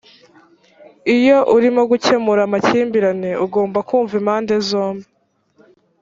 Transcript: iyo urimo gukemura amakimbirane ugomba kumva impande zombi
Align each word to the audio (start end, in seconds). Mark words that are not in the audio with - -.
iyo 1.15 1.37
urimo 1.55 1.81
gukemura 1.91 2.41
amakimbirane 2.43 3.29
ugomba 3.45 3.79
kumva 3.87 4.13
impande 4.19 4.53
zombi 4.67 5.07